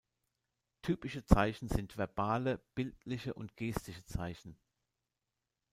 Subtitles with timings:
[0.81, 4.57] Typische Zeichen sind verbale, bildliche und gestische Zeichen.